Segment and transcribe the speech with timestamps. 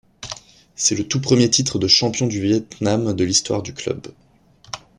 [0.73, 4.07] C'est le tout premier titre de champion du Vietnam de l'histoire du club.